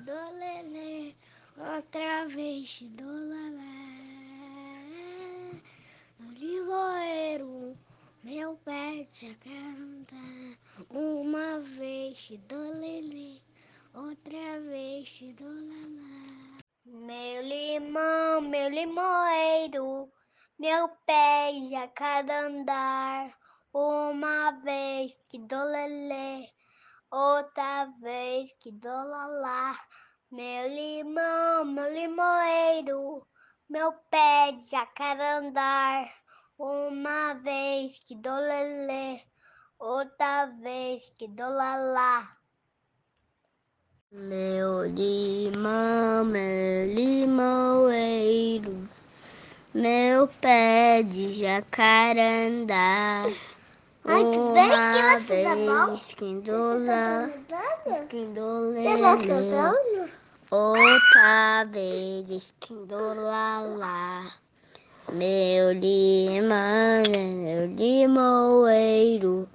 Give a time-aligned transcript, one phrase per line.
[0.00, 1.14] do lelê,
[1.56, 3.80] outra vez do lalá.
[6.18, 7.76] No livoeiro,
[8.24, 10.16] meu pé já canta,
[10.88, 13.40] uma vez do lelê,
[13.94, 16.58] outra vez do lalá.
[16.86, 20.10] Meu limão, meu limoeiro,
[20.58, 23.36] meu pé já cada andar,
[23.72, 26.48] uma vez que do lelê
[27.10, 29.76] outra vez que do lalá.
[30.30, 33.26] Meu limão, meu limoeiro,
[33.68, 36.08] meu pé de jacarandar.
[36.56, 39.20] Uma vez que do lelê,
[39.78, 42.36] outra vez que do lalá.
[44.12, 48.88] Meu limão, meu limoeiro,
[49.74, 53.24] meu pé de jacarandá.
[54.02, 55.94] Tudo bem, criança, tá bom?
[55.94, 56.50] lá,
[58.70, 59.26] lelê.
[59.26, 60.10] cantando?
[60.50, 64.32] Outra vez que do lalá,
[65.12, 67.02] meu limão,
[67.44, 69.48] meu limoeiro,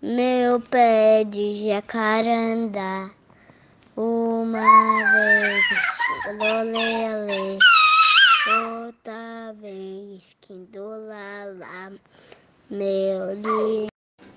[0.00, 3.10] meu pé de jacarandá.
[3.96, 4.60] Uma
[5.12, 7.58] vez que do lelê,
[8.46, 11.92] outra vez que do lalá,
[12.70, 13.86] meu limão.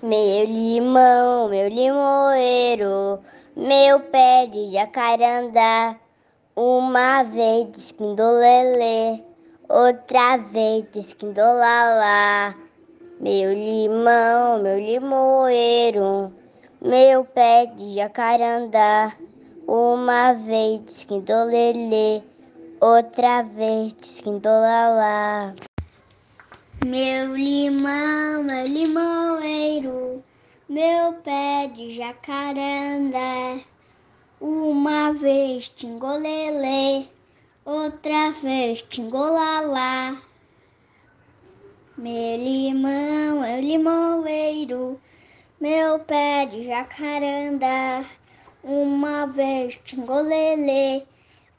[0.02, 3.18] Meu limão, meu limoeiro,
[3.56, 5.96] meu pé de jacarandá.
[6.54, 9.22] Uma vez esquindolelê,
[9.68, 12.54] outra vez esquindolalá.
[13.20, 16.32] Meu limão, meu limoeiro,
[16.80, 19.12] meu pé de jacarandá.
[19.66, 22.22] Uma vez esquindolelê,
[22.80, 25.52] outra vez esquindolalá.
[26.82, 30.24] Meu limão, meu limoeiro,
[30.66, 33.58] meu pé de jacarandá.
[34.40, 37.04] Uma vez tingolelê,
[37.66, 40.16] outra vez tingolalá.
[41.98, 44.98] Meu limão, meu limoeiro,
[45.60, 48.06] meu pé de jacarandá.
[48.64, 51.02] Uma vez tingolelê,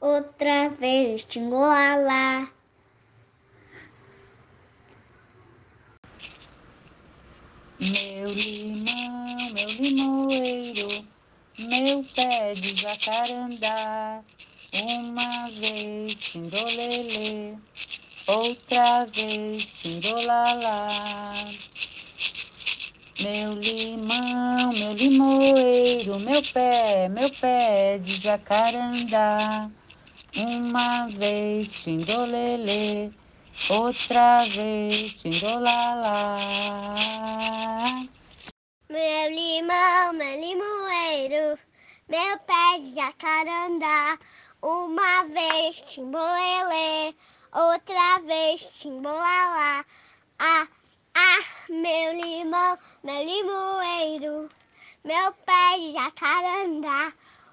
[0.00, 2.48] outra vez tingolalá.
[7.82, 11.04] Meu limão, meu limoeiro,
[11.58, 14.22] meu pé de jacarandá.
[14.72, 17.56] Uma vez tindolelê,
[18.28, 21.34] outra vez tindolalá.
[23.20, 29.68] Meu limão, meu limoeiro, meu pé, meu pé de jacarandá.
[30.36, 33.10] Uma vez tindolelê,
[33.70, 36.36] outra vez tindolalá.
[38.88, 41.58] Meu limão, meu limoeiro,
[42.08, 44.18] meu pé de jacarandá.
[44.62, 47.14] Uma vez timbolelê,
[47.52, 49.84] outra vez timbolalá.
[50.38, 50.68] Ah,
[51.14, 54.50] ah, meu limão, meu limoeiro,
[55.04, 57.12] meu pé de jacarandá.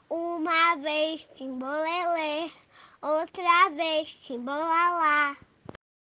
[0.09, 2.51] Uma vez timbolelê,
[3.01, 5.35] outra vez timbolalá.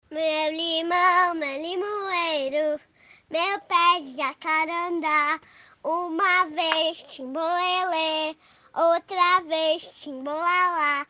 [0.09, 2.81] Meu limão, meu limoeiro,
[3.29, 5.41] meu pé de jacarandá.
[5.83, 8.37] Uma vez timbolelê,
[8.73, 11.05] outra vez timbolalá.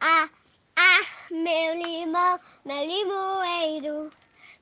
[0.00, 0.28] Ah,
[0.76, 1.00] ah,
[1.32, 4.12] meu limão, meu limoeiro,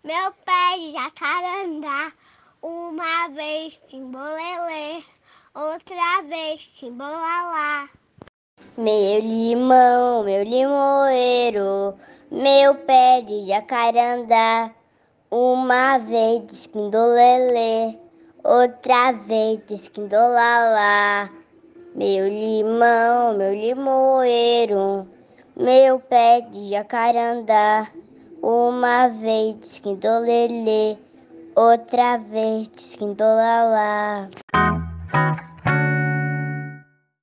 [0.02, 2.10] meu pé de jacarandá.
[2.62, 5.04] Uma vez timbolelê,
[5.54, 7.90] outra vez timbolalá.
[8.78, 11.98] Meu limão, meu limoeiro,
[12.34, 14.72] meu pé de jacarandá.
[15.30, 17.96] Uma vez esquindolelê,
[18.42, 21.30] outra vez esquindolalá.
[21.94, 25.08] Meu limão, meu limoeiro,
[25.56, 27.86] meu pé de jacarandá.
[28.42, 30.98] Uma vez esquindolelê,
[31.54, 34.28] outra vez esquindolalá.